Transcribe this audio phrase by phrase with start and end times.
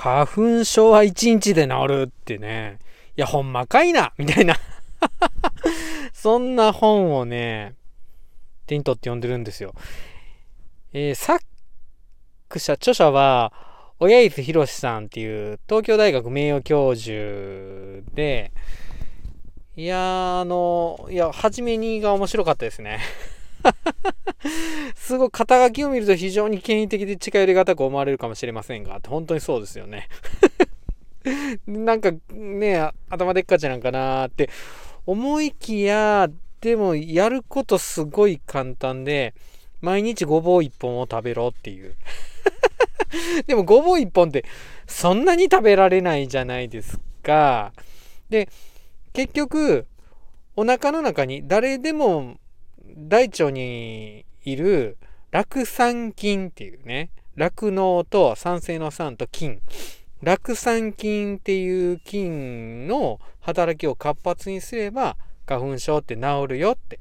[0.00, 2.78] 花粉症は1日で治るってね、
[3.18, 4.56] いや、ほんまかいなみたいな
[6.14, 7.74] そんな本をね、
[8.66, 9.74] 手に取って読んでるんですよ。
[10.94, 11.44] えー、作
[12.56, 13.52] 者、著者は、
[13.98, 18.52] 親伊豆博さんっていう東京大学名誉教授で、
[19.76, 23.00] いや、あの、いや、初めにが面白かったですね。
[24.94, 30.08] すごい肩書きを見ると非常に権威的で近寄りがたく思われるかもしれませんが、本当にそうですよね。
[31.66, 34.48] なんかね、頭でっかちなんかなって
[35.06, 36.28] 思いきや、
[36.60, 39.34] でもやることすごい簡単で、
[39.80, 41.94] 毎日ごぼう1本を食べろっていう。
[43.46, 44.44] でもごぼう1本って
[44.86, 47.72] そんなに食べられないじゃないですか。
[48.28, 48.48] で、
[49.12, 49.86] 結局、
[50.56, 52.36] お腹の中に誰でも
[52.96, 54.98] 大腸にいる
[55.30, 59.60] 酪酸菌っていうね、酪農と酸性の酸と菌。
[60.22, 65.16] 酪酸菌っていう菌の働きを活発にすれば
[65.46, 67.00] 花粉症って治るよって。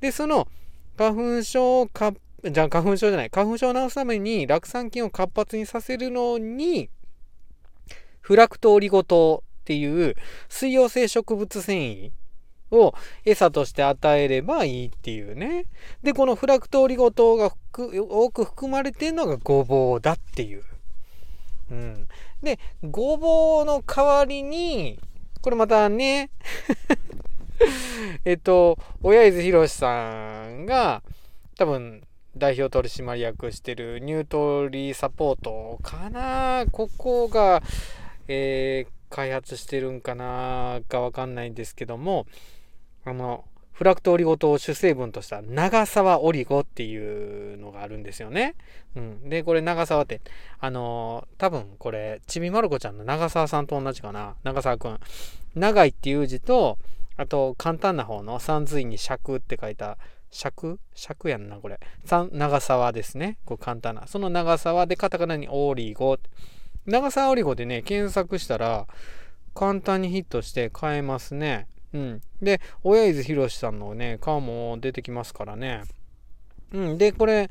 [0.00, 0.48] で、その
[0.96, 2.12] 花粉症をか、
[2.44, 6.90] じゃあ花粉症じゃない、花粉症を治すために酪酸菌を活発にさせるのに、
[8.20, 10.14] フラクトオリゴ糖っていう
[10.48, 12.10] 水溶性植物繊維
[12.70, 15.66] を餌として与えればいいっていうね。
[16.02, 20.62] で、このフラクトオリゴ糖が多く含まれてるのがごぼうだっていう。
[21.70, 22.08] うん。
[22.42, 24.98] で、ごぼうの代わりに、
[25.40, 26.30] これまたね
[28.24, 31.02] えっと、親伊豆博さんが、
[31.56, 32.02] 多分、
[32.36, 37.62] 代表取締役してるニュートリーサポートかなここが、
[38.28, 42.26] えー、開発してるんかなかわかんないんですけども、
[43.08, 48.56] あの、フラクトオリゴ糖を主成分とした長沢オリゴっていうのがあるんですよね。
[48.96, 49.28] うん。
[49.28, 50.20] で、これ長沢って、
[50.58, 54.34] あのー、多分これ、ちびまる子ちゃんの長沢さんと同じかな。
[54.42, 54.98] 長沢くん。
[55.54, 56.76] 長いっていう字と、
[57.16, 59.96] あと、簡単な方の三髄に尺って書いた、
[60.30, 61.78] 尺尺やんな、これ。
[62.32, 63.38] 長沢ですね。
[63.44, 64.08] こう簡単な。
[64.08, 66.18] その長沢でカタカナにオリゴ。
[66.84, 68.88] 長沢オリゴでね、検索したら、
[69.54, 71.68] 簡単にヒットして買えますね。
[71.92, 72.20] うん。
[72.42, 75.82] で、親伊豆博さんのね、顔も出てきますからね。
[76.72, 76.98] うん。
[76.98, 77.50] で、これ、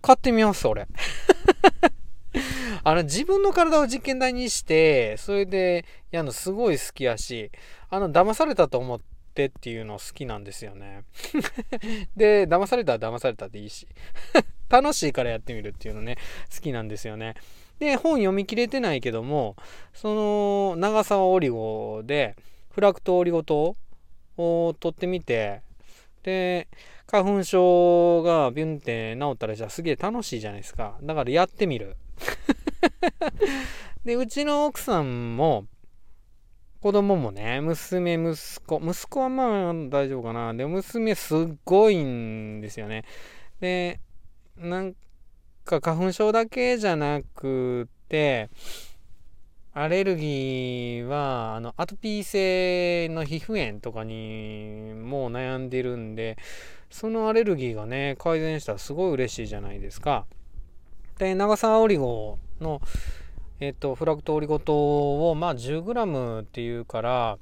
[0.00, 0.86] 買ってみます、俺。
[2.84, 7.50] あの、自分の体を実験台にして、それでやるのすごい好きやし、
[7.88, 9.00] あの、騙されたと思っ
[9.34, 11.04] てっていうの好きなんですよね。
[12.16, 13.86] で、騙されたら騙されたでいいし。
[14.68, 16.16] 楽しいからやってみるっていうのね、
[16.54, 17.34] 好きなんですよね。
[17.78, 19.56] で、本読み切れてないけども、
[19.92, 22.36] その、長沢オリゴで、
[22.74, 23.76] フラクトオリゴ糖
[24.36, 25.62] を取ってみて、
[26.24, 26.66] で、
[27.06, 30.98] 花粉症がビュンって治ったらじゃあすげえ楽しいじゃないですか。
[31.00, 31.96] だからやってみる。
[34.04, 35.66] で、うちの奥さんも、
[36.80, 40.52] 子供もね、娘、息子、息子はまあ大丈夫かな。
[40.52, 43.04] で、娘すっごいんですよね。
[43.60, 44.00] で、
[44.56, 44.96] なん
[45.64, 48.50] か花粉症だけじゃなくて、
[49.76, 56.38] アレルギーは、あの、アトピー性の皮膚炎とかにもう悩んでるんで、
[56.90, 60.26] そのアレルギーがね、改善したらすごい嬉しいじゃないですか。
[61.18, 62.80] で、長沢オリゴの、
[63.58, 67.38] えっと、フラクトオリゴ糖を、まあ、10g っていうから、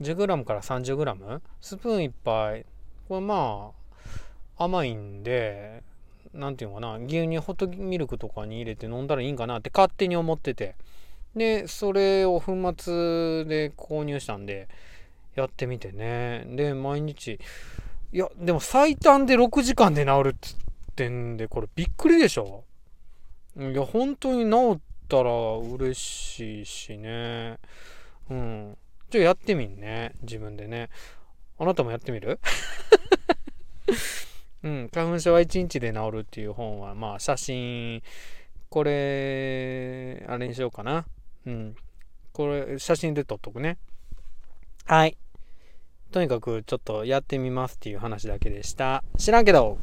[0.00, 1.40] 10g から 30g?
[1.60, 2.64] スプーン1杯。
[3.10, 3.72] これま
[4.56, 5.82] あ、甘いんで、
[6.32, 10.74] 何て言うのかな、牛乳ホットミルクとかに入れて飲んだらいいんかなって勝手に思ってて。
[11.38, 14.68] で、それを粉末で購入したんで、
[15.34, 16.44] やってみてね。
[16.46, 17.38] で、毎日、
[18.12, 20.56] いや、でも最短で6時間で治るって言っ
[20.96, 22.64] てんで、これびっくりでしょ？
[23.56, 27.58] いや、本当に治ったら嬉しいしね。
[28.30, 28.76] うん。
[29.10, 30.12] ちょ、やってみんね。
[30.22, 30.90] 自分でね。
[31.58, 32.40] あなたもやってみる？
[34.64, 34.88] うん。
[34.92, 38.02] 花粉症は1日で治るっていう本は、まあ、写真、
[38.70, 41.06] これ、あれにしようかな。
[41.46, 41.76] うん。
[42.32, 43.78] これ、写真で撮っとくね。
[44.84, 45.16] はい。
[46.10, 49.04] とにかく、ちょっとやってみますっていう話だけでした。
[49.18, 49.78] 知らんけど、